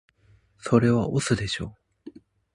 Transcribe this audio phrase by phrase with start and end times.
[0.57, 1.77] それは押忍でしょ